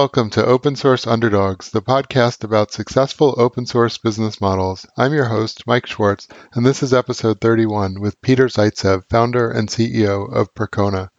[0.00, 4.86] welcome to Open Source Underdogs, the podcast about successful open source business models.
[4.96, 9.68] I'm your host, Mike Schwartz, and this is episode 31 with Peter Zaitsev, founder and
[9.68, 11.10] CEO of Percona.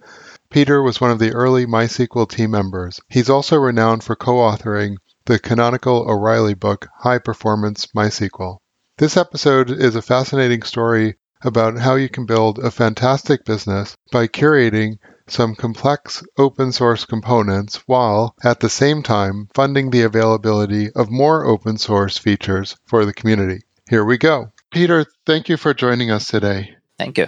[0.49, 2.99] Peter was one of the early MySQL team members.
[3.07, 4.95] He's also renowned for co-authoring
[5.25, 8.57] the canonical O'Reilly book, High Performance MySQL.
[8.97, 14.25] This episode is a fascinating story about how you can build a fantastic business by
[14.25, 14.97] curating
[15.31, 21.45] some complex open source components while at the same time funding the availability of more
[21.45, 23.61] open source features for the community.
[23.89, 24.51] Here we go.
[24.71, 26.75] Peter, thank you for joining us today.
[26.97, 27.27] Thank you.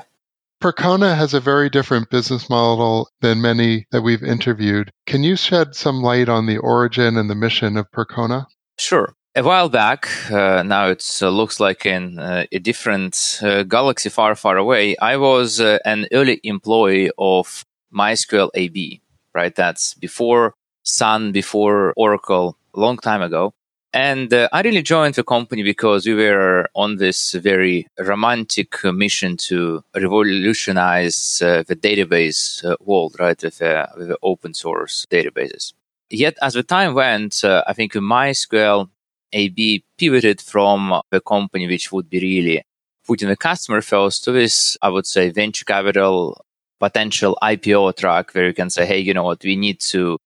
[0.61, 4.91] Percona has a very different business model than many that we've interviewed.
[5.05, 8.45] Can you shed some light on the origin and the mission of Percona?
[8.79, 9.13] Sure.
[9.35, 14.07] A while back, uh, now it uh, looks like in uh, a different uh, galaxy
[14.07, 19.01] far, far away, I was uh, an early employee of MySQL AB,
[19.33, 19.55] right?
[19.55, 23.53] That's before Sun, before Oracle, a long time ago.
[23.93, 29.37] And uh, I really joined the company because we were on this very romantic mission
[29.37, 35.73] to revolutionize uh, the database uh, world, right, with, uh, with open source databases.
[36.09, 38.89] Yet, as the time went, uh, I think MySQL
[39.31, 42.63] AB pivoted from the company which would be really
[43.05, 46.43] putting the customer first to this, I would say, venture capital
[46.83, 50.17] potential IPO track where you can say, hey, you know what, we need to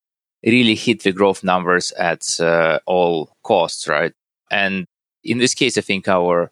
[0.44, 4.12] really hit the growth numbers at uh, all costs, right?
[4.50, 4.86] And
[5.24, 6.50] in this case, I think our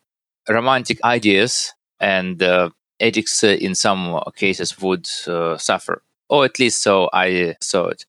[0.48, 6.84] romantic ideas and uh, ethics uh, in some cases would uh, suffer, or at least
[6.84, 8.06] so I saw it.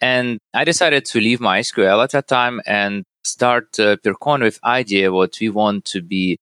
[0.00, 5.10] And I decided to leave MySQL at that time and start uh, Percona with idea
[5.10, 6.38] what we want to be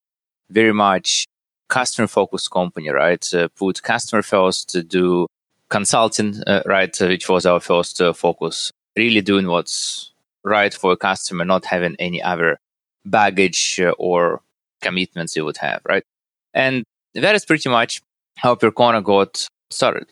[0.50, 1.26] very much
[1.70, 3.26] customer focused company, right?
[3.32, 5.26] Uh, put customer first to do
[5.70, 7.00] consulting, uh, right?
[7.00, 8.70] Uh, which was our first uh, focus.
[8.96, 10.12] Really doing what's
[10.44, 12.58] right for a customer, not having any other
[13.04, 14.42] baggage or
[14.82, 16.04] commitments you would have, right?
[16.52, 18.02] And that is pretty much
[18.36, 20.06] how Percona got started.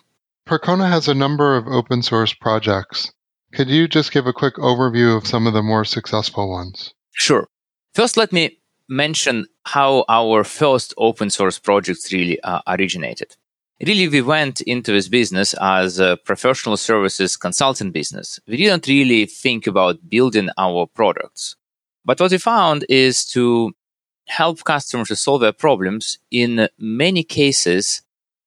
[0.46, 3.10] Percona has a number of open source projects.
[3.52, 6.94] Could you just give a quick overview of some of the more successful ones?
[7.12, 7.48] Sure.
[7.94, 8.58] First, let me
[8.88, 13.36] mention how our first open source projects really uh, originated.
[13.86, 18.40] Really, we went into this business as a professional services consulting business.
[18.48, 21.54] We didn't really think about building our products.
[22.04, 23.72] But what we found is to
[24.26, 26.18] help customers to solve their problems.
[26.30, 28.02] In many cases,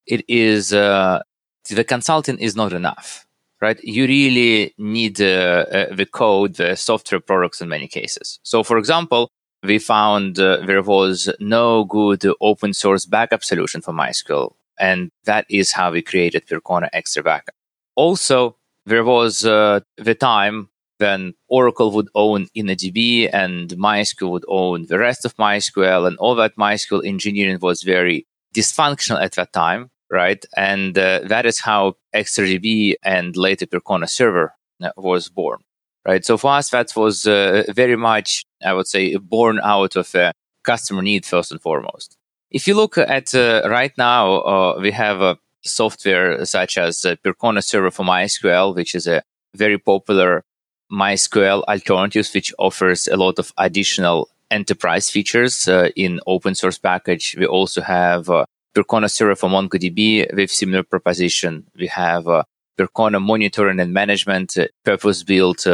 [0.06, 1.22] it is uh,
[1.70, 3.26] the consulting is not enough,
[3.60, 3.78] right?
[3.82, 8.40] You really need uh, uh, the code, the software products in many cases.
[8.42, 9.30] So, for example,
[9.62, 14.54] we found uh, there was no good open source backup solution for MySQL.
[14.78, 17.54] And that is how we created Percona XtraBackup.
[17.94, 18.56] Also,
[18.86, 24.98] there was uh, the time when Oracle would own InnoDB and MySQL would own the
[24.98, 30.44] rest of MySQL, and all that MySQL engineering was very dysfunctional at that time, right?
[30.56, 35.58] And uh, that is how XtraDB and later Percona Server uh, was born
[36.06, 36.24] right?
[36.24, 40.32] So for us, that was uh, very much, I would say, born out of a
[40.62, 42.16] customer need first and foremost.
[42.50, 47.16] If you look at uh, right now, uh, we have a software such as uh,
[47.24, 49.22] Percona Server for MySQL, which is a
[49.54, 50.44] very popular
[50.92, 57.34] MySQL alternative, which offers a lot of additional enterprise features uh, in open source package.
[57.38, 58.44] We also have uh,
[58.74, 61.64] Percona Server for MongoDB with similar proposition.
[61.74, 62.42] We have uh,
[62.78, 65.66] Percona monitoring and management, purpose built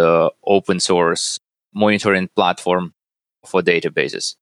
[0.45, 1.41] open source
[1.75, 2.95] monitoring platform
[3.47, 4.37] for databases.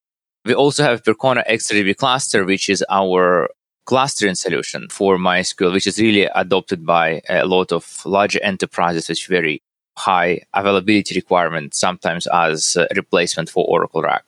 [0.45, 3.49] We also have Percona XtraDB cluster, which is our
[3.85, 9.21] clustering solution for MySQL, which is really adopted by a lot of larger enterprises with
[9.29, 9.63] very
[9.97, 14.25] high availability requirements, sometimes as a replacement for Oracle RAC.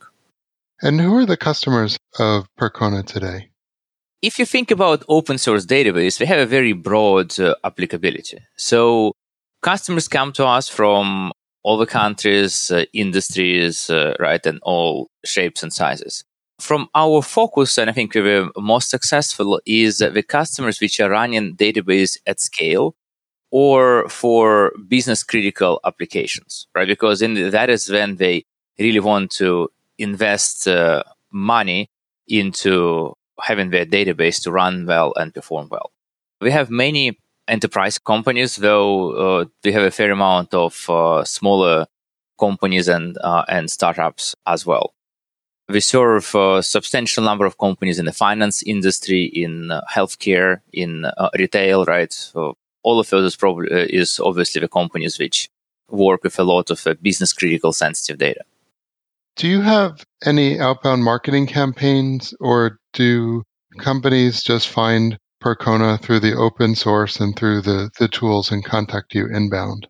[0.81, 3.51] And who are the customers of Percona today?
[4.23, 8.39] if you think about open source database, we have a very broad uh, applicability.
[8.57, 9.13] So
[9.63, 11.33] customers come to us from
[11.69, 16.25] all the countries, uh, industries, uh, right, and all shapes and sizes.
[16.59, 21.11] From our focus, and I think we were most successful, is the customers which are
[21.11, 22.97] running database at scale
[23.51, 26.89] or for business critical applications, right?
[26.89, 28.47] Because in, that is when they
[28.79, 29.69] really want to
[29.99, 31.91] invest uh, money
[32.29, 33.13] into
[33.43, 35.93] having their database to run well and perform well.
[36.41, 37.19] We have many
[37.49, 41.87] enterprise companies, though uh, we have a fair amount of uh, smaller
[42.39, 44.95] companies and uh, and startups as well.
[45.69, 51.05] We serve a substantial number of companies in the finance industry, in uh, healthcare, in
[51.05, 51.85] uh, retail.
[51.85, 55.51] Right, so all of those probably is obviously the companies which
[55.91, 58.45] work with a lot of business critical sensitive data.
[59.37, 63.45] Do you have any outbound marketing campaigns or do
[63.79, 69.15] companies just find Percona through the open source and through the, the tools and contact
[69.15, 69.87] you inbound?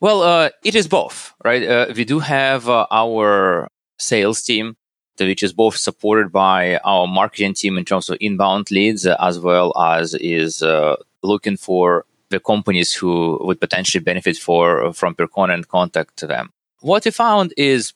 [0.00, 1.62] Well, uh, it is both, right?
[1.62, 3.68] Uh, we do have uh, our
[3.98, 4.76] sales team,
[5.18, 9.38] which is both supported by our marketing team in terms of inbound leads, uh, as
[9.38, 15.54] well as is uh, looking for the companies who would potentially benefit for from Percona
[15.54, 16.50] and contact them.
[16.80, 17.92] What we found is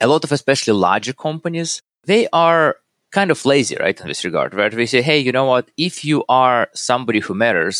[0.00, 2.76] a lot of especially larger companies, they are
[3.16, 4.74] kind of lazy, right, in this regard, right?
[4.74, 5.70] We say, hey, you know what?
[5.88, 7.78] If you are somebody who matters,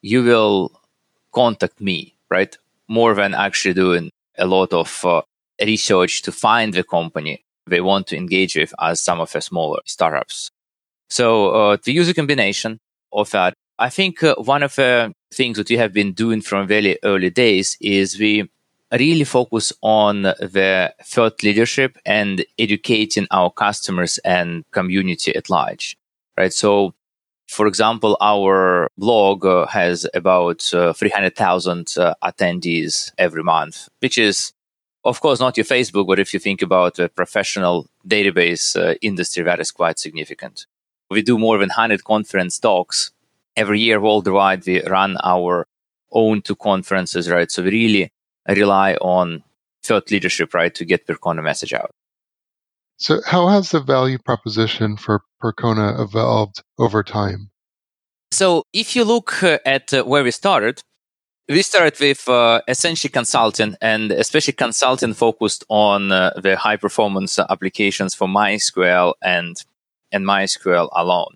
[0.00, 0.72] you will
[1.40, 1.98] contact me,
[2.30, 2.56] right?
[2.88, 5.20] More than actually doing a lot of uh,
[5.60, 9.80] research to find the company they want to engage with as some of the smaller
[9.84, 10.50] startups.
[11.10, 12.80] So uh, to use a combination
[13.12, 16.66] of that, I think uh, one of the things that we have been doing from
[16.66, 18.48] very early days is we
[18.92, 25.96] really focus on the thought leadership and educating our customers and community at large,
[26.36, 26.52] right?
[26.52, 26.94] So,
[27.48, 34.52] for example, our blog uh, has about uh, 300,000 uh, attendees every month, which is,
[35.04, 39.42] of course, not your Facebook, but if you think about the professional database uh, industry,
[39.44, 40.66] that is quite significant.
[41.10, 43.12] We do more than 100 conference talks
[43.56, 44.66] every year worldwide.
[44.66, 45.66] We run our
[46.12, 47.50] own two conferences, right?
[47.50, 48.12] So we really
[48.54, 49.42] rely on
[49.82, 51.90] thought leadership, right, to get Percona message out.
[52.96, 57.50] So, how has the value proposition for Percona evolved over time?
[58.32, 60.80] So, if you look uh, at uh, where we started,
[61.48, 67.38] we started with uh, essentially consulting and especially consulting focused on uh, the high performance
[67.38, 69.56] applications for MySQL and,
[70.12, 71.34] and MySQL alone.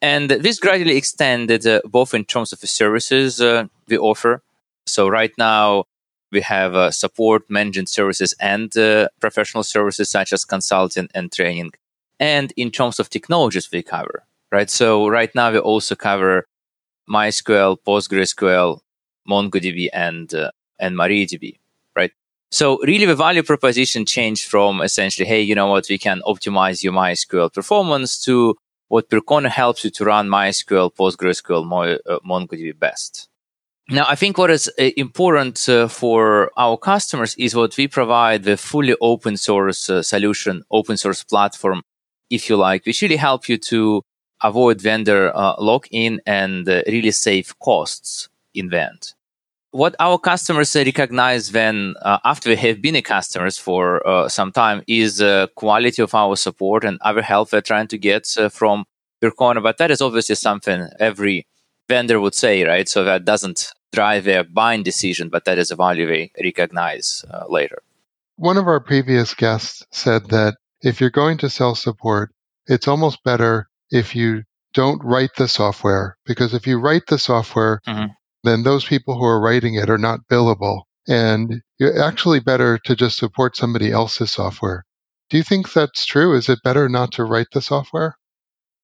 [0.00, 4.42] And this gradually extended uh, both in terms of the services uh, we offer.
[4.86, 5.84] So right now,
[6.32, 11.72] we have uh, support, management services, and uh, professional services such as consulting and training.
[12.18, 14.70] And in terms of technologies, we cover, right?
[14.70, 16.46] So right now we also cover
[17.08, 18.80] MySQL, PostgreSQL,
[19.28, 20.50] MongoDB, and uh,
[20.80, 21.58] and MariaDB,
[21.94, 22.12] right?
[22.50, 26.82] So really, the value proposition changed from essentially, hey, you know what, we can optimize
[26.82, 28.56] your MySQL performance to
[28.88, 33.28] what Percona helps you to run MySQL, PostgreSQL, Mo- uh, MongoDB best.
[33.88, 38.44] Now, I think what is uh, important uh, for our customers is what we provide
[38.44, 41.82] the fully open source uh, solution, open source platform,
[42.30, 44.02] if you like, which really help you to
[44.42, 49.14] avoid vendor uh, lock-in and uh, really save costs in the end.
[49.72, 54.82] What our customers recognize when uh, after we have been a customers for some time
[54.86, 58.84] is the quality of our support and other help they're trying to get from
[59.22, 59.62] Percona.
[59.62, 61.46] But that is obviously something every
[61.88, 62.88] vendor would say, right?
[62.88, 67.44] So that doesn't drive their buying decision, but that is a value they recognize uh,
[67.48, 67.82] later.
[68.36, 72.30] One of our previous guests said that if you're going to sell support,
[72.66, 74.42] it's almost better if you
[74.72, 78.06] don't write the software because if you write the software, mm-hmm.
[78.42, 80.82] then those people who are writing it are not billable.
[81.06, 84.84] And you're actually better to just support somebody else's software.
[85.30, 86.34] Do you think that's true?
[86.34, 88.16] Is it better not to write the software?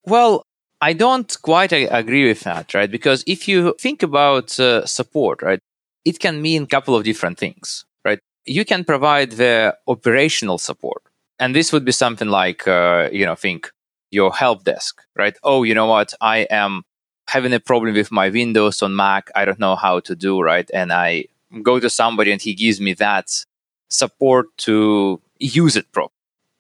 [0.05, 0.45] Well,
[0.81, 2.91] I don't quite agree with that, right?
[2.91, 5.61] Because if you think about uh, support, right,
[6.05, 8.21] it can mean a couple of different things, right?
[8.47, 11.03] You can provide the operational support.
[11.41, 13.71] And this would be something like, uh, you know, think
[14.11, 15.37] your help desk, right?
[15.43, 16.15] Oh, you know what?
[16.21, 16.83] I am
[17.29, 19.31] having a problem with my Windows on Mac.
[19.35, 20.69] I don't know how to do, right?
[20.73, 21.25] And I
[21.63, 23.45] go to somebody and he gives me that
[23.91, 26.13] support to use it properly,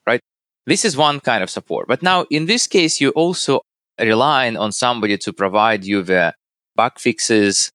[0.06, 0.20] right?
[0.66, 1.88] This is one kind of support.
[1.88, 3.62] But now in this case, you also
[3.98, 6.34] relying on somebody to provide you the
[6.76, 7.72] bug fixes,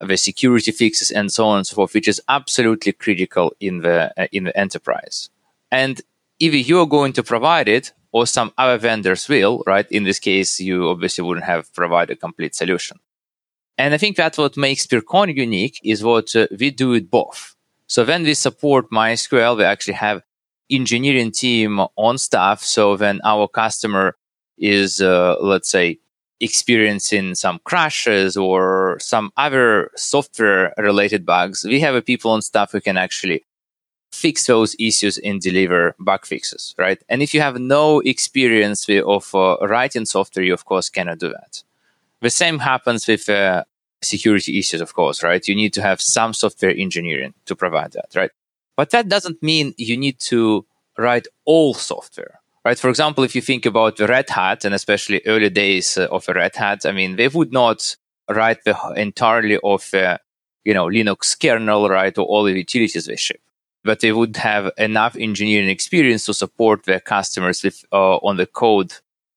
[0.00, 4.12] the security fixes, and so on and so forth, which is absolutely critical in the
[4.16, 5.30] uh, in the enterprise.
[5.70, 6.00] And
[6.38, 9.90] if you are going to provide it, or some other vendors will, right?
[9.90, 12.98] In this case, you obviously wouldn't have provided a complete solution.
[13.76, 17.54] And I think that's what makes Percona unique is what uh, we do it both.
[17.86, 20.22] So when we support MySQL, we actually have
[20.70, 22.62] engineering team on staff.
[22.62, 24.16] So when our customer
[24.58, 25.98] is, uh, let's say,
[26.40, 32.80] experiencing some crashes or some other software related bugs, we have people on staff who
[32.80, 33.44] can actually
[34.12, 37.02] fix those issues and deliver bug fixes, right?
[37.08, 41.28] And if you have no experience of uh, writing software, you of course cannot do
[41.28, 41.62] that.
[42.20, 43.64] The same happens with uh,
[44.02, 45.46] security issues, of course, right?
[45.46, 48.30] You need to have some software engineering to provide that, right?
[48.76, 50.64] But that doesn't mean you need to
[50.96, 52.78] write all software, right?
[52.78, 56.28] For example, if you think about the Red Hat and especially early days uh, of
[56.28, 57.96] Red Hat, I mean, they would not
[58.28, 60.20] write the entirely of the
[60.68, 63.40] you know, Linux kernel, right, or all the utilities they ship.
[63.84, 68.44] But they would have enough engineering experience to support their customers with uh, on the
[68.44, 68.92] code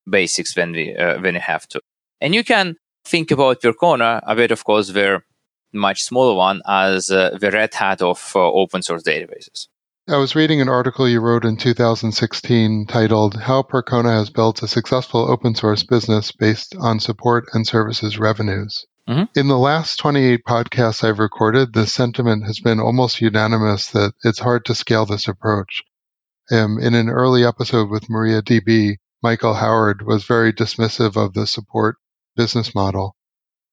[0.10, 1.80] basics when we uh, when you have to.
[2.20, 2.76] And you can
[3.06, 5.24] think about Percona a bit, of course, they're
[5.72, 9.68] much smaller one as uh, the Red Hat of uh, open source databases.
[10.12, 14.68] I was reading an article you wrote in 2016 titled How Percona Has Built a
[14.68, 18.86] Successful Open Source Business Based on Support and Services Revenues.
[19.08, 19.40] Mm-hmm.
[19.40, 24.40] In the last 28 podcasts I've recorded, the sentiment has been almost unanimous that it's
[24.40, 25.82] hard to scale this approach.
[26.52, 31.96] Um, in an early episode with MariaDB, Michael Howard was very dismissive of the support
[32.36, 33.16] business model.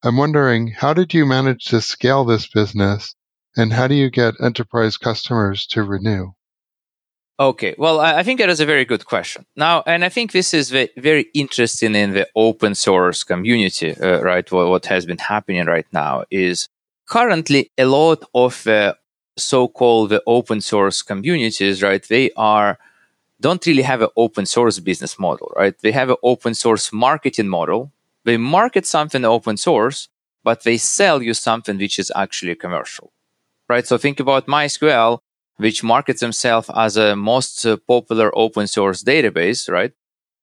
[0.04, 3.16] I'm wondering, how did you manage to scale this business
[3.58, 6.30] and how do you get enterprise customers to renew?
[7.40, 9.46] Okay, well, I think that is a very good question.
[9.54, 14.50] Now, and I think this is very interesting in the open source community, uh, right?
[14.50, 16.68] What, what has been happening right now is
[17.06, 18.96] currently a lot of the
[19.36, 22.02] so-called the open source communities, right?
[22.02, 22.78] They are
[23.40, 25.78] don't really have an open source business model, right?
[25.78, 27.92] They have an open source marketing model.
[28.24, 30.08] They market something open source,
[30.42, 33.12] but they sell you something which is actually commercial
[33.68, 33.86] right?
[33.86, 35.18] So think about MySQL,
[35.56, 39.92] which markets themselves as a most uh, popular open source database, right?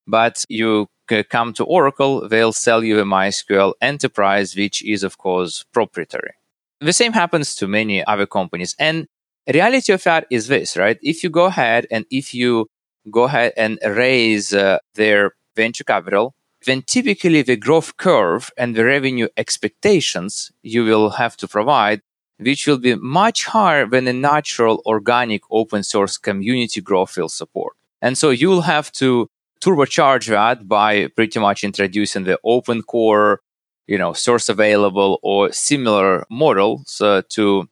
[0.08, 0.88] But you
[1.30, 6.34] come to Oracle, they'll sell you a MySQL enterprise, which is of course proprietary.
[6.82, 8.76] The same happens to many other companies.
[8.80, 9.08] And
[9.48, 10.98] reality of that is this, right?
[11.02, 12.68] If you go ahead and if you
[13.10, 16.34] go ahead and raise uh, their venture capital,
[16.66, 22.02] then typically the growth curve and the revenue expectations you will have to provide
[22.38, 27.74] which will be much higher than a natural organic open source community growth will support.
[28.02, 29.30] And so you'll have to
[29.62, 33.42] turbocharge that by pretty much introducing the open core,
[33.88, 37.68] you know, source available or similar models uh, to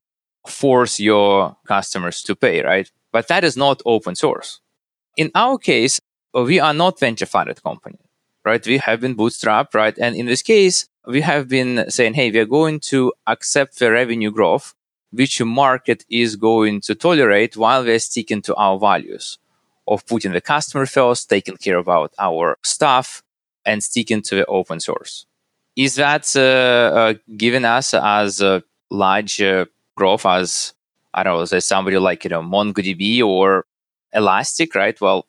[0.48, 2.92] force your customers to pay, right?
[3.12, 4.60] But that is not open source.
[5.18, 6.00] In our case,
[6.34, 8.00] we are not venture funded company,
[8.46, 8.66] right?
[8.66, 9.98] We have been bootstrapped, right?
[9.98, 13.92] And in this case, we have been saying, hey, we are going to accept the
[13.92, 14.74] revenue growth,
[15.12, 19.38] which market is going to tolerate while we're sticking to our values
[19.88, 23.22] of putting the customer first, taking care about our staff
[23.66, 25.26] and sticking to the open source.
[25.76, 30.74] Is that uh, uh, given us as a large uh, growth as,
[31.14, 33.66] I don't know, as somebody like, you know, MongoDB or
[34.14, 35.00] Elastic, right?
[35.02, 35.26] Well,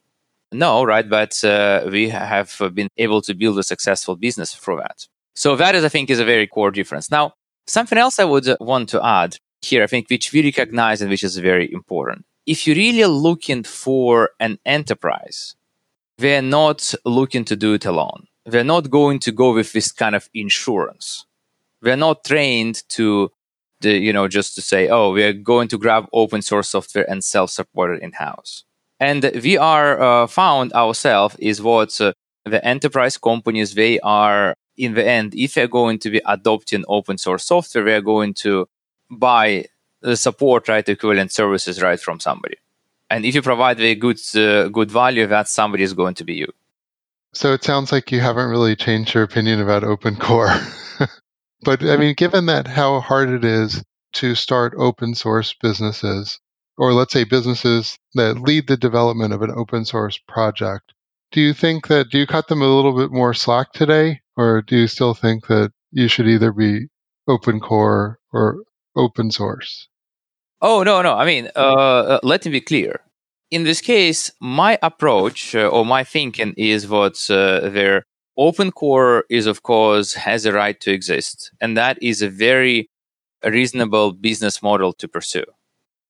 [0.54, 1.08] no, right?
[1.08, 5.06] But uh, we have been able to build a successful business through that.
[5.34, 7.10] So that is, I think, is a very core difference.
[7.10, 7.34] Now,
[7.66, 11.24] something else I would want to add here, I think, which we recognize and which
[11.24, 12.24] is very important.
[12.46, 15.56] If you're really looking for an enterprise,
[16.18, 18.26] they're not looking to do it alone.
[18.46, 21.26] They're not going to go with this kind of insurance.
[21.80, 23.32] They're not trained to,
[23.80, 27.24] the, you know, just to say, oh, we're going to grab open source software and
[27.24, 28.64] self-support it in-house.
[29.00, 32.12] And we are uh, found ourselves is what uh,
[32.44, 37.18] the enterprise companies, they are in the end, if they're going to be adopting open
[37.18, 38.68] source software, they're going to
[39.10, 39.66] buy
[40.00, 42.56] the support right equivalent services right from somebody.
[43.10, 46.34] And if you provide a good uh, good value, that somebody is going to be
[46.34, 46.52] you.
[47.32, 50.54] So it sounds like you haven't really changed your opinion about open core.
[51.62, 53.82] but I mean, given that how hard it is
[54.14, 56.40] to start open source businesses,
[56.76, 60.92] or let's say businesses that lead the development of an open source project,
[61.32, 64.20] do you think that do you cut them a little bit more slack today?
[64.36, 66.86] Or do you still think that you should either be
[67.28, 68.58] open core or
[68.96, 69.88] open source?
[70.60, 71.14] Oh no no.
[71.14, 73.00] I mean uh, uh, let me be clear.
[73.50, 79.24] In this case my approach uh, or my thinking is what uh, their open core
[79.30, 81.50] is of course has a right to exist.
[81.60, 82.90] And that is a very
[83.44, 85.44] reasonable business model to pursue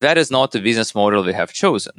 [0.05, 1.97] that is not the business model we have chosen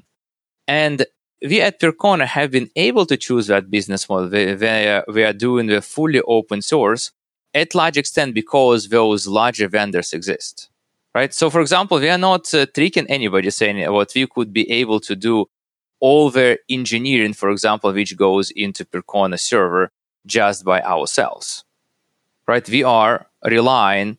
[0.67, 1.05] and
[1.41, 4.29] we at Percona have been able to choose that business model.
[4.29, 7.12] We, we, we are doing the fully open source
[7.53, 10.69] at large extent because those larger vendors exist,
[11.13, 11.33] right?
[11.33, 15.00] So, for example, we are not uh, tricking anybody saying what we could be able
[15.01, 15.45] to do
[16.00, 19.91] all the engineering, for example, which goes into Percona server
[20.25, 21.63] just by ourselves,
[22.47, 22.67] right?
[22.67, 24.17] We are relying,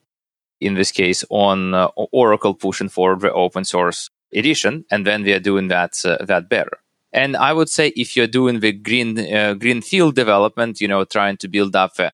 [0.59, 5.33] in this case, on uh, Oracle pushing forward the open source edition, and then we
[5.33, 6.79] are doing that uh, that better.
[7.13, 11.37] And I would say if you're doing the green uh, greenfield development, you know, trying
[11.37, 12.11] to build up a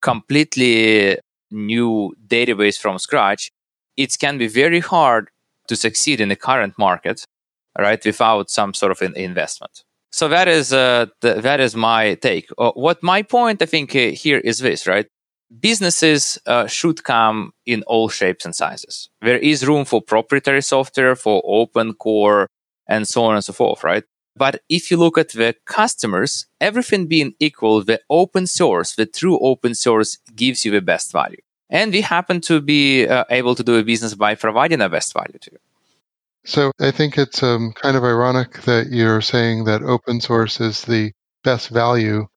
[0.00, 1.18] completely
[1.50, 3.50] new database from scratch,
[3.96, 5.30] it can be very hard
[5.68, 7.24] to succeed in the current market,
[7.78, 9.82] right, without some sort of an investment.
[10.12, 12.48] So that is uh, th- that is my take.
[12.56, 15.06] Uh, what my point I think uh, here is this, right?
[15.60, 19.08] Businesses uh, should come in all shapes and sizes.
[19.20, 22.48] There is room for proprietary software, for open core,
[22.88, 24.04] and so on and so forth, right?
[24.36, 29.38] But if you look at the customers, everything being equal, the open source, the true
[29.38, 31.40] open source gives you the best value.
[31.70, 35.12] And we happen to be uh, able to do a business by providing the best
[35.14, 35.58] value to you.
[36.44, 40.82] So I think it's um, kind of ironic that you're saying that open source is
[40.82, 41.12] the
[41.42, 42.28] best value.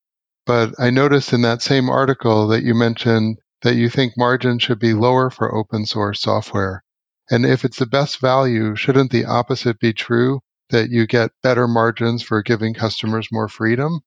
[0.49, 4.79] But I noticed in that same article that you mentioned that you think margins should
[4.79, 6.83] be lower for open source software.
[7.29, 10.39] And if it's the best value, shouldn't the opposite be true?
[10.71, 13.99] That you get better margins for giving customers more freedom?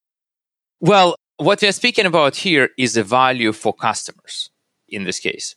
[0.81, 4.51] Well, what we're speaking about here is the value for customers
[4.89, 5.55] in this case.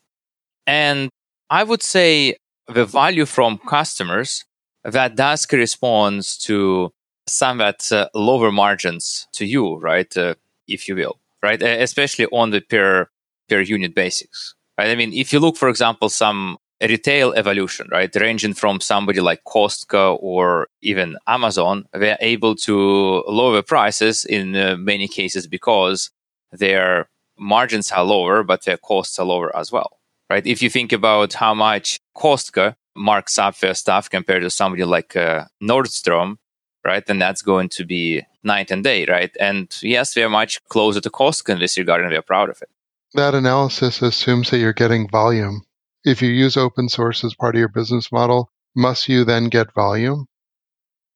[0.68, 1.10] And
[1.50, 2.36] I would say
[2.68, 4.46] the value from customers
[4.84, 6.92] that does correspond to
[7.26, 10.16] somewhat uh, lower margins to you, right?
[10.16, 10.36] Uh,
[10.68, 11.62] if you will, right?
[11.62, 13.10] Especially on the per
[13.50, 14.90] per unit basics, right?
[14.90, 19.44] I mean, if you look, for example, some retail evolution, right, ranging from somebody like
[19.48, 26.12] Costco or even Amazon, they're able to lower prices in uh, many cases because
[26.52, 30.46] their margins are lower, but their costs are lower as well, right?
[30.46, 35.16] If you think about how much Costco marks up their stuff compared to somebody like
[35.16, 36.38] uh, Nordstrom,
[36.86, 39.36] right, then that's going to be night and day, right?
[39.40, 42.62] And yes, we are much closer to Costco in this regard, and we're proud of
[42.62, 42.70] it.
[43.14, 45.66] That analysis assumes that you're getting volume
[46.06, 49.74] if you use open source as part of your business model, must you then get
[49.74, 50.28] volume?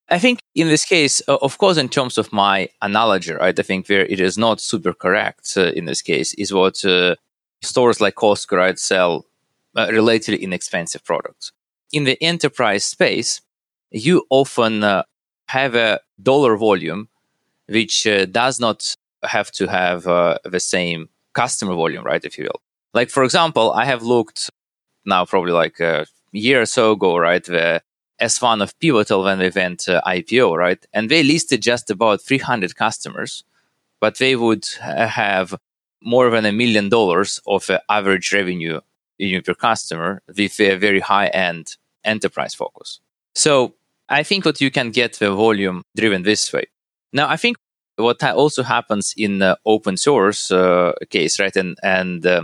[0.10, 3.62] I think in this case, uh, of course, in terms of my analogy, right, I
[3.62, 7.16] think where it is not super correct uh, in this case is what uh,
[7.62, 9.28] stores like Costco right, sell
[9.76, 11.52] uh, relatively inexpensive products.
[11.94, 13.42] In the enterprise space,
[13.92, 15.04] you often uh,
[15.50, 17.10] have a dollar volume
[17.68, 22.62] which uh, does not have to have the same customer volume, right, if you will.
[22.94, 24.50] Like, for example, I have looked
[25.06, 27.44] now probably like a year or so ago, right?
[27.44, 27.82] The
[28.22, 30.86] S1 of Pivotal when they went uh, IPO, right?
[30.94, 33.44] And they listed just about 300 customers,
[34.00, 35.56] but they would have
[36.02, 38.80] more than a million dollars of uh, average revenue
[39.46, 43.00] per customer with a very high end enterprise focus.
[43.36, 43.76] So
[44.10, 46.66] I think what you can get the volume driven this way.
[47.14, 47.58] Now, I think
[47.96, 51.56] what also happens in the open source uh, case, right?
[51.56, 52.44] And, and uh,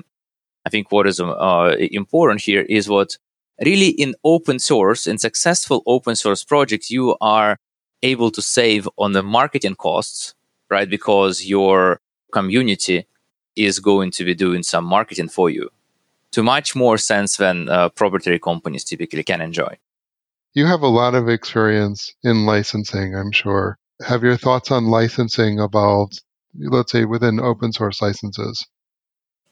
[0.65, 3.17] I think what is uh, important here is what
[3.63, 7.57] really in open source, in successful open source projects, you are
[8.03, 10.35] able to save on the marketing costs,
[10.69, 10.89] right?
[10.89, 11.99] Because your
[12.31, 13.07] community
[13.55, 15.69] is going to be doing some marketing for you
[16.31, 19.77] to much more sense than uh, proprietary companies typically can enjoy.
[20.55, 23.77] You have a lot of experience in licensing, I'm sure.
[24.07, 26.21] Have your thoughts on licensing evolved,
[26.57, 28.65] let's say, within open source licenses?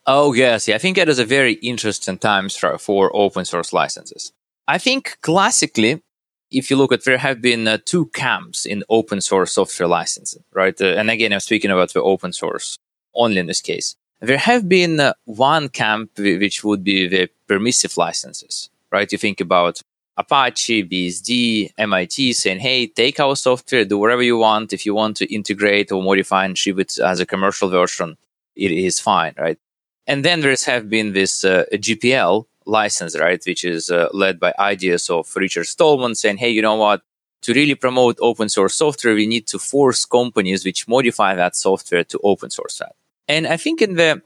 [0.08, 0.70] Oh, yes.
[0.70, 4.32] I think it is a very interesting time for open source licenses.
[4.66, 6.02] I think classically,
[6.50, 10.44] if you look at there have been uh, two camps in open source software licensing,
[10.54, 10.80] right?
[10.80, 12.78] Uh, and again, I'm speaking about the open source
[13.14, 13.98] only in this case.
[14.22, 19.12] There have been uh, one camp which would be the permissive licenses, right?
[19.12, 19.82] You think about
[20.18, 24.72] Apache, BSD, MIT saying, hey, take our software, do whatever you want.
[24.74, 28.18] If you want to integrate or modify and ship it as a commercial version,
[28.56, 29.58] it is fine, right?
[30.06, 34.54] And then there's have been this uh, GPL license, right, which is uh, led by
[34.60, 37.02] ideas of Richard Stallman saying, hey, you know what?
[37.44, 42.04] To really promote open source software, we need to force companies which modify that software
[42.06, 42.96] to open source that.
[43.28, 44.22] And I think in the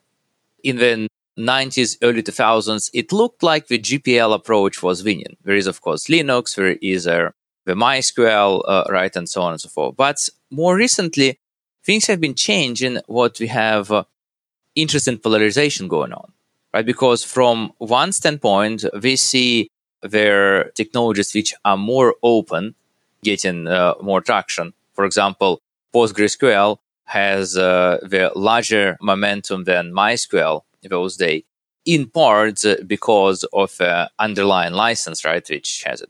[0.63, 5.37] in the 90s, early 2000s, it looked like the GPL approach was winning.
[5.43, 7.31] There is, of course, Linux, there is uh,
[7.65, 9.95] the MySQL, uh, right, and so on and so forth.
[9.95, 10.17] But
[10.49, 11.39] more recently,
[11.83, 12.99] things have been changing.
[13.07, 14.03] What we have uh,
[14.75, 16.31] interesting polarization going on,
[16.73, 16.85] right?
[16.85, 19.69] Because from one standpoint, we see
[20.01, 22.75] their technologies which are more open
[23.23, 24.73] getting uh, more traction.
[24.93, 25.61] For example,
[25.93, 31.43] PostgreSQL has uh, the larger momentum than MySQL those days,
[31.85, 36.09] in part because of uh, underlying license, right, which has it.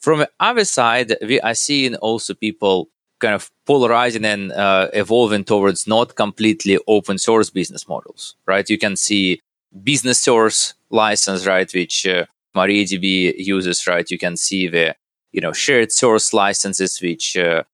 [0.00, 5.44] From the other side, we are seeing also people kind of polarizing and uh, evolving
[5.44, 8.68] towards not completely open source business models, right?
[8.68, 9.40] You can see
[9.82, 14.10] business source license, right, which uh, MariaDB uses, right?
[14.10, 14.94] You can see the
[15.32, 17.64] you know shared source licenses, which uh,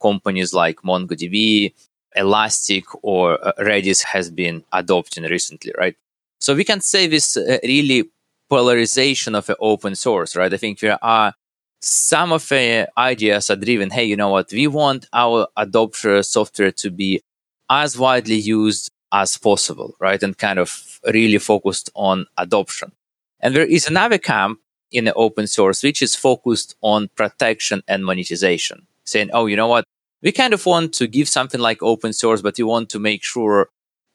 [0.00, 1.74] companies like MongoDB,
[2.14, 5.96] Elastic, or uh, Redis has been adopting recently, right?
[6.38, 8.10] So we can say this uh, really
[8.48, 10.52] polarization of open source, right?
[10.52, 11.34] I think there are
[11.80, 16.72] some of the ideas are driven hey you know what we want our adopter software
[16.72, 17.20] to be
[17.68, 20.22] as widely used as possible, right?
[20.22, 22.92] And kind of really focused on adoption.
[23.40, 24.58] And there is another camp
[24.90, 29.68] in the open source which is focused on protection and monetization, saying, oh, you know
[29.68, 29.84] what?
[30.24, 33.22] We kind of want to give something like open source, but we want to make
[33.22, 33.68] sure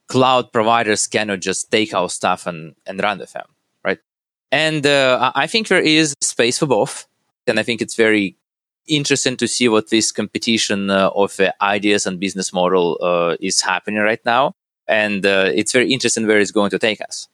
[0.07, 3.45] cloud providers cannot just take our stuff and, and run with them,
[3.85, 3.99] right?
[4.51, 7.07] And uh, I think there is space for both.
[7.45, 8.35] And I think it's very
[8.87, 13.61] interesting to see what this competition uh, of uh, ideas and business model uh, is
[13.61, 14.53] happening right now.
[14.87, 17.27] And uh, it's very interesting where it's going to take us.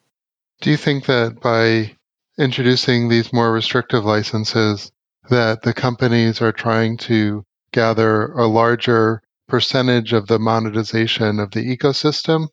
[0.59, 1.95] Do you think that by
[2.38, 4.91] introducing these more restrictive licenses,
[5.29, 11.59] that the companies are trying to gather a larger percentage of the monetization of the
[11.59, 12.47] ecosystem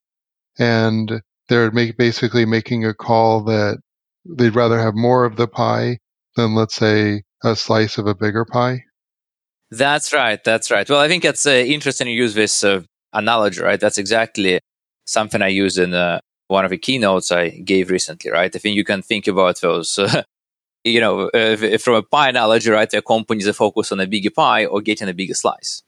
[0.58, 3.78] and they're make, basically making a call that
[4.26, 5.98] they'd rather have more of the pie
[6.36, 8.82] than, let's say, a slice of a bigger pie?
[9.70, 10.42] That's right.
[10.42, 10.88] That's right.
[10.90, 12.82] Well, I think it's uh, interesting to use this uh,
[13.12, 13.80] analogy, right?
[13.80, 14.60] That's exactly
[15.06, 18.54] something I used in uh, one of the keynotes I gave recently, right?
[18.54, 19.98] I think you can think about those,
[20.84, 22.90] you know, uh, from a pie analogy, right?
[22.90, 25.82] The companies are focused on a bigger pie or getting a bigger slice,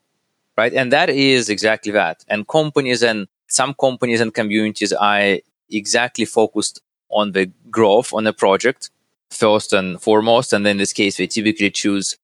[0.57, 0.73] right?
[0.73, 2.23] And that is exactly that.
[2.27, 5.37] And companies and some companies and communities are
[5.69, 8.89] exactly focused on the growth on a project
[9.29, 10.53] first and foremost.
[10.53, 12.17] And in this case, they typically choose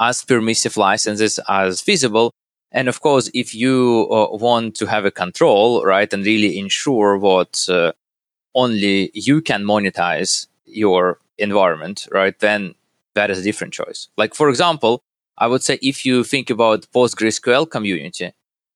[0.00, 2.32] as permissive licenses as feasible.
[2.72, 7.16] And of course, if you uh, want to have a control, right, and really ensure
[7.16, 7.92] what uh,
[8.54, 12.74] only you can monetize your environment, right, then
[13.14, 14.08] that is a different choice.
[14.16, 15.02] Like, for example,
[15.38, 18.32] I would say if you think about PostgreSQL community,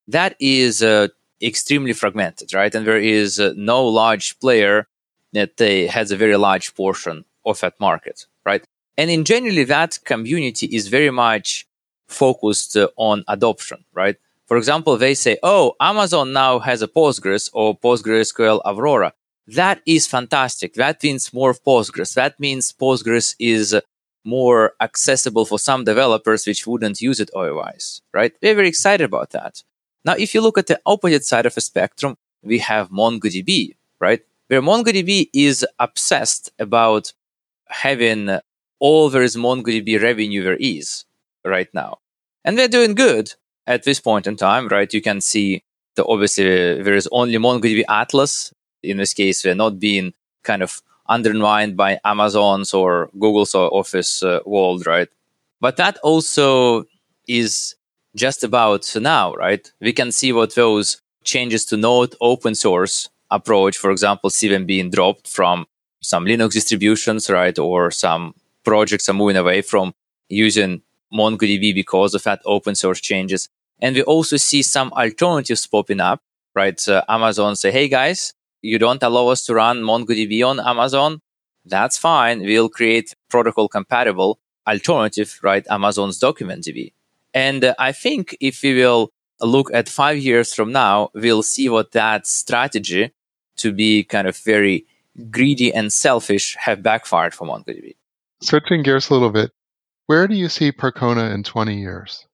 [0.09, 1.09] that is uh,
[1.41, 2.75] extremely fragmented, right?
[2.75, 4.89] And there is uh, no large player
[5.33, 8.63] that has a very large portion of that market, right?
[8.99, 11.67] And in generally, that community is very much
[12.09, 14.17] focused uh, on adoption, right?
[14.47, 19.13] For example, they say, oh, Amazon now has a Postgres or PostgreSQL Aurora.
[19.55, 20.75] That is fantastic.
[20.75, 22.15] That means more Postgres.
[22.15, 23.75] That means Postgres is
[24.25, 28.33] more accessible for some developers which wouldn't use it otherwise, right?
[28.43, 29.63] We're very excited about that.
[30.05, 34.21] Now, if you look at the opposite side of the spectrum, we have MongoDB, right?
[34.49, 37.13] Where MongoDB is obsessed about
[37.69, 38.39] having
[38.79, 41.05] all there is MongoDB revenue there is
[41.45, 41.99] right now.
[42.45, 43.35] And they're doing good
[43.67, 44.93] at this point in time, right?
[44.93, 45.63] You can see
[45.97, 48.53] the obviously there is only MongoDB Atlas.
[48.83, 54.23] In this case, they're not being kind of undermined by Amazon's or Google's or Office
[54.23, 55.09] uh, world, right?
[55.61, 56.85] But that also
[57.29, 57.75] is
[58.17, 59.71] just about now, right?
[59.81, 64.91] We can see what those changes to Node open source approach, for example, them being
[64.91, 65.67] dropped from
[66.01, 67.59] some Linux distributions, right?
[67.59, 69.95] Or some projects are moving away from
[70.29, 73.49] using MongoDB because of that open source changes.
[73.81, 76.23] And we also see some alternatives popping up,
[76.55, 76.81] right?
[76.89, 81.21] Uh, Amazon say, Hey guys, you don't allow us to run MongoDB on Amazon.
[81.65, 82.41] That's fine.
[82.41, 85.67] We'll create protocol compatible alternative, right?
[85.71, 86.93] Amazon's DocumentDB.
[87.35, 91.69] And uh, I think if we will look at five years from now, we'll see
[91.69, 93.13] what that strategy
[93.57, 94.87] to be kind of very
[95.31, 97.97] greedy and selfish have backfired for MongoDB.
[98.43, 99.51] Switching gears a little bit,
[100.07, 102.27] where do you see Percona in 20 years?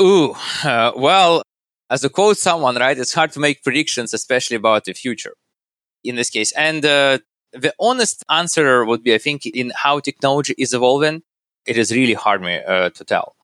[0.00, 1.42] Ooh, uh, well,
[1.90, 5.34] as to quote someone, right, it's hard to make predictions, especially about the future
[6.04, 6.52] in this case.
[6.52, 7.18] And uh,
[7.52, 11.22] the honest answer would be, I think, in how technology is evolving,
[11.66, 13.34] it is really hard uh, to tell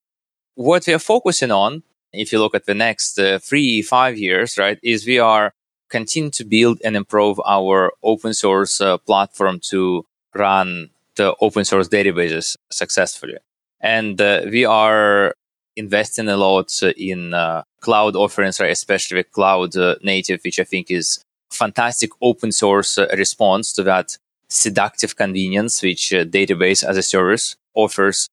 [0.60, 4.58] what we are focusing on, if you look at the next uh, three, five years,
[4.58, 5.54] right, is we are
[5.88, 11.88] continue to build and improve our open source uh, platform to run the open source
[11.88, 13.38] databases successfully.
[13.80, 15.34] And uh, we are
[15.76, 20.64] investing a lot in uh, cloud offerings, right, especially with cloud uh, native, which I
[20.64, 24.16] think is fantastic open source uh, response to that
[24.48, 28.28] seductive convenience which database as a service offers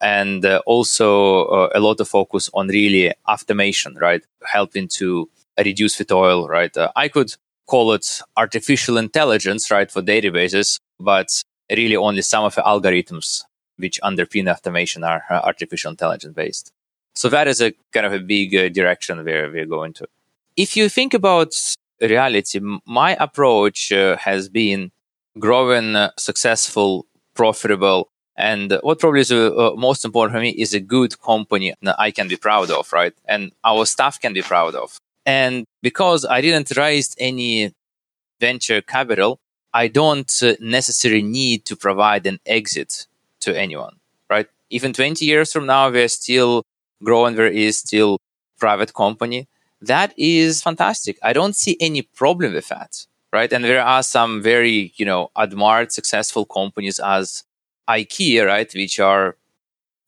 [0.00, 4.22] and uh, also uh, a lot of focus on really automation, right?
[4.44, 6.76] Helping to reduce the toil, right?
[6.76, 7.34] Uh, I could
[7.66, 13.42] call it artificial intelligence, right, for databases, but really only some of the algorithms
[13.76, 16.72] which underpin automation are uh, artificial intelligence based.
[17.14, 20.06] So that is a kind of a big uh, direction where we're going to.
[20.56, 21.54] If you think about
[22.00, 24.92] reality, my approach uh, has been
[25.38, 30.78] growing, successful, profitable, and what probably is uh, uh, most important for me is a
[30.78, 33.12] good company that I can be proud of, right?
[33.26, 34.96] And our staff can be proud of.
[35.26, 37.72] And because I didn't raise any
[38.40, 39.40] venture capital,
[39.74, 43.08] I don't uh, necessarily need to provide an exit
[43.40, 43.96] to anyone,
[44.30, 44.46] right?
[44.70, 46.62] Even 20 years from now, we're still
[47.02, 47.34] growing.
[47.34, 48.18] There is still
[48.58, 49.48] private company.
[49.80, 51.18] That is fantastic.
[51.22, 53.52] I don't see any problem with that, right?
[53.52, 57.44] And there are some very, you know, admired, successful companies as
[57.88, 59.36] IKEA, right, which are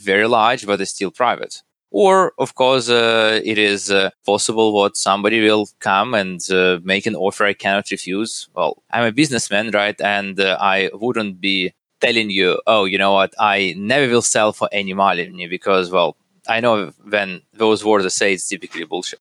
[0.00, 1.62] very large but are still private.
[1.92, 7.04] Or, of course, uh, it is uh, possible what somebody will come and uh, make
[7.06, 8.48] an offer I cannot refuse.
[8.54, 10.00] Well, I'm a businessman, right?
[10.00, 14.52] And uh, I wouldn't be telling you, oh, you know what, I never will sell
[14.52, 16.16] for any money because, well,
[16.48, 19.20] I know when those words are said, it's typically bullshit.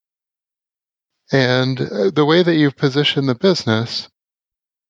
[1.32, 4.10] And uh, the way that you've positioned the business,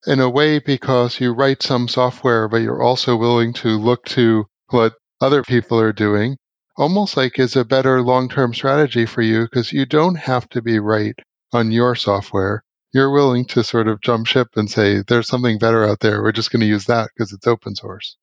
[0.07, 4.45] in a way, because you write some software, but you're also willing to look to
[4.69, 6.37] what other people are doing,
[6.77, 10.61] almost like is a better long term strategy for you because you don't have to
[10.61, 11.15] be right
[11.51, 12.63] on your software.
[12.93, 16.23] You're willing to sort of jump ship and say, there's something better out there.
[16.23, 18.15] We're just going to use that because it's open source.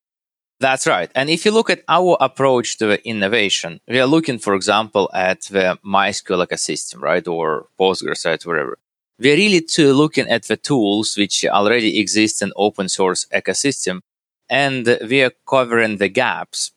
[0.59, 1.11] That's right.
[1.15, 5.43] And if you look at our approach to innovation, we are looking, for example, at
[5.43, 7.27] the MySQL ecosystem, right?
[7.29, 8.45] Or Postgres, right?
[8.47, 8.79] Whatever.
[9.19, 14.01] We're really to looking at the tools which already exist in open source ecosystem
[14.49, 16.73] and we are covering the gaps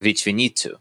[0.00, 0.78] which we need to.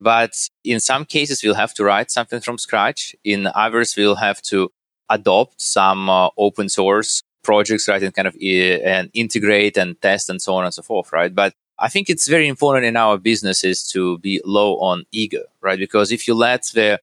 [0.00, 0.32] But
[0.64, 3.14] in some cases, we'll have to write something from scratch.
[3.24, 4.70] In others, we'll have to
[5.10, 8.02] adopt some uh, open source projects, right?
[8.02, 11.34] And kind of uh, and integrate and test and so on and so forth, right?
[11.34, 15.78] But I think it's very important in our businesses to be low on ego, right?
[15.78, 17.00] Because if you let the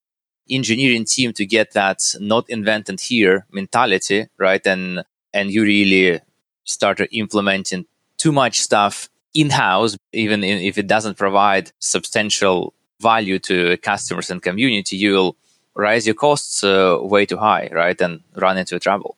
[0.49, 4.65] engineering team to get that not invented here mentality, right?
[4.67, 6.21] And, and you really
[6.65, 7.85] start implementing
[8.17, 14.41] too much stuff in house, even if it doesn't provide substantial value to customers and
[14.41, 15.37] community, you will
[15.75, 17.99] raise your costs uh, way too high, right?
[17.99, 19.17] And run into trouble.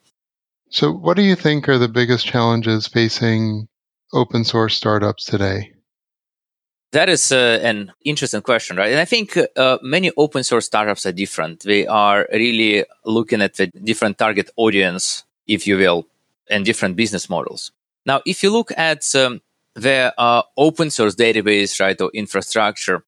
[0.70, 3.68] So, what do you think are the biggest challenges facing
[4.12, 5.72] open source startups today?
[6.92, 8.90] That is uh, an interesting question, right?
[8.90, 11.60] And I think uh, many open source startups are different.
[11.60, 16.06] They are really looking at the different target audience, if you will,
[16.48, 17.72] and different business models.
[18.06, 19.42] Now, if you look at um,
[19.74, 23.04] the uh, open source database, right, or infrastructure,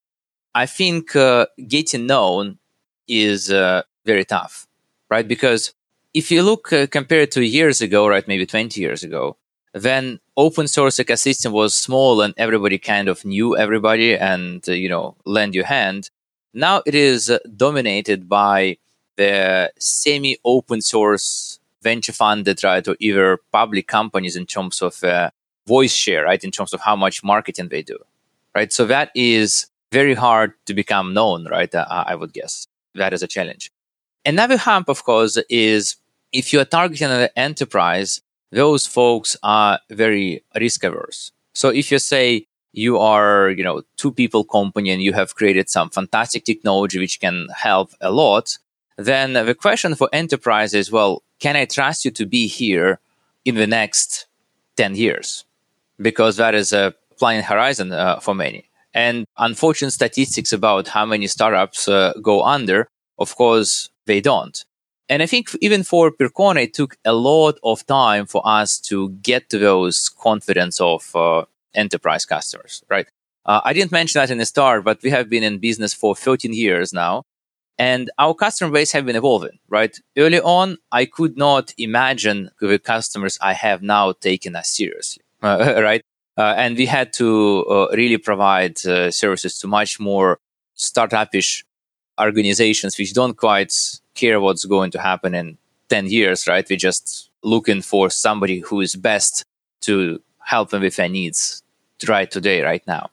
[0.55, 2.59] I think uh, getting known
[3.09, 4.67] is uh, very tough,
[5.09, 5.27] right?
[5.27, 5.73] Because
[6.13, 9.39] if you look uh, compared to years ago, right, maybe 20 years ago,
[9.73, 14.88] then open source ecosystem was small and everybody kind of knew everybody and uh, you
[14.88, 16.11] know lend your hand.
[16.55, 18.79] Now it is uh, dominated by
[19.16, 25.31] the semi open source venture funded right or either public companies in terms of uh,
[25.66, 27.98] voice share right in terms of how much marketing they do
[28.55, 28.72] right?
[28.72, 32.66] So that is very hard to become known right uh, i would guess.
[32.94, 33.70] That is a challenge.
[34.24, 35.96] Another hump of course is
[36.33, 38.20] if you are targeting an enterprise
[38.51, 41.33] those folks are very risk averse.
[41.55, 45.69] So if you say you are, you know, two people company and you have created
[45.69, 48.59] some fantastic technology which can help a lot,
[48.97, 53.01] then the question for enterprise is, well, can I trust you to be here
[53.45, 54.27] in the next
[54.77, 55.45] 10 years?
[56.01, 58.65] Because that is a planning horizon uh, for many.
[58.93, 64.65] And unfortunate statistics about how many startups uh, go under, of course, they don't.
[65.11, 69.11] And I think even for Percona, it took a lot of time for us to
[69.23, 73.09] get to those confidence of uh, enterprise customers, right?
[73.44, 76.14] Uh, I didn't mention that in the start, but we have been in business for
[76.14, 77.25] 13 years now.
[77.77, 79.99] And our customer base have been evolving, right?
[80.16, 85.81] Early on, I could not imagine the customers I have now taken us seriously, uh,
[85.83, 86.03] right?
[86.37, 90.38] And we had to uh, really provide uh, services to much more
[90.77, 91.64] startupish
[92.18, 93.73] organizations which don't quite
[94.14, 96.66] care what's going to happen in 10 years, right?
[96.68, 99.44] We're just looking for somebody who is best
[99.83, 101.62] to help them with their needs
[102.09, 103.11] right today, right now.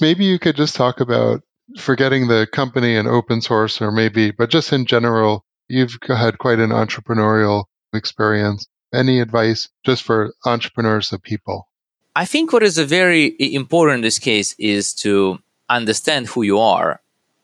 [0.00, 1.42] Maybe you could just talk about
[1.78, 6.58] forgetting the company and open source, or maybe, but just in general, you've had quite
[6.58, 8.66] an entrepreneurial experience.
[8.92, 11.68] Any advice just for entrepreneurs of people?
[12.14, 15.38] I think what is very important in this case is to
[15.70, 17.00] understand who you are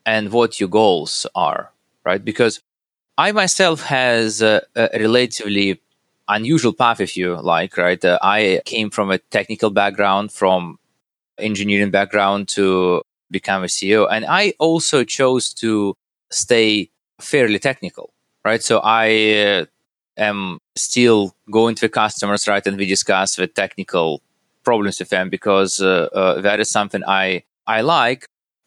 [0.09, 1.71] and what your goals are,
[2.03, 2.25] right?
[2.25, 2.63] Because
[3.19, 5.83] I myself has a, a relatively
[6.27, 8.03] unusual path, if you like, right?
[8.03, 10.79] Uh, I came from a technical background, from
[11.37, 15.95] engineering background to become a CEO, and I also chose to
[16.31, 16.89] stay
[17.21, 18.11] fairly technical,
[18.47, 18.63] right?
[18.63, 19.09] So I
[19.45, 19.65] uh,
[20.17, 24.23] am still going to the customers, right, and we discuss the technical
[24.65, 28.25] problems with them because uh, uh that is something I I like,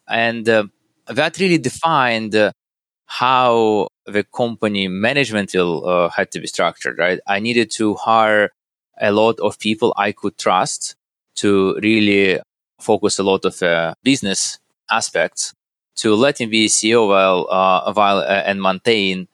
[0.07, 0.65] and uh,
[1.13, 2.51] that really defined uh,
[3.05, 7.19] how the company management will uh, had to be structured, right?
[7.27, 8.51] I needed to hire
[8.99, 10.95] a lot of people I could trust
[11.35, 12.39] to really
[12.79, 15.53] focus a lot of uh, business aspects
[15.97, 19.27] to let him be CEO while, uh, while uh, and maintain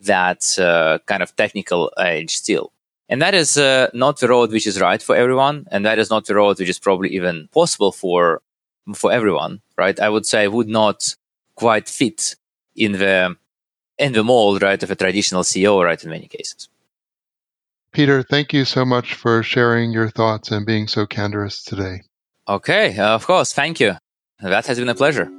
[0.00, 2.72] that uh, kind of technical edge still.
[3.08, 3.56] And that is
[3.92, 6.68] not the road which is right for everyone, and that is not the road which
[6.68, 8.40] is probably even possible for
[8.94, 9.98] for everyone, right?
[10.00, 11.14] I would say I would not
[11.54, 12.36] quite fit
[12.74, 13.36] in the
[13.98, 16.68] in the mold, right, of a traditional CEO, right, in many cases.
[17.92, 22.02] Peter, thank you so much for sharing your thoughts and being so candorous today.
[22.48, 23.94] Okay, of course, thank you.
[24.40, 25.30] That has been a pleasure.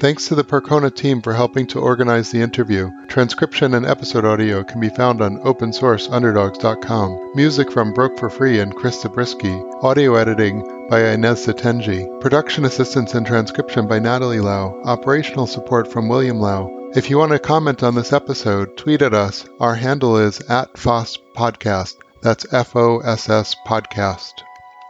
[0.00, 2.90] Thanks to the Percona team for helping to organize the interview.
[3.08, 7.32] Transcription and episode audio can be found on opensourceunderdogs.com.
[7.34, 9.62] Music from Broke for Free and Chris Zabriskie.
[9.82, 12.20] Audio editing by Inez Satenji.
[12.20, 14.82] Production assistance and transcription by Natalie Lau.
[14.84, 16.68] Operational support from William Lau.
[16.96, 19.48] If you want to comment on this episode, tweet at us.
[19.60, 21.94] Our handle is at FOSS Podcast.
[22.22, 24.32] That's F O S S Podcast.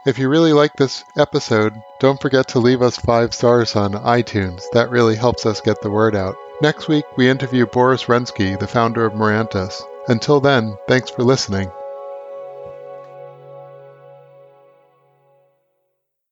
[0.07, 4.63] If you really like this episode, don't forget to leave us five stars on iTunes.
[4.73, 6.35] That really helps us get the word out.
[6.63, 9.79] Next week, we interview Boris Renski, the founder of Mirantis.
[10.07, 11.71] Until then, thanks for listening.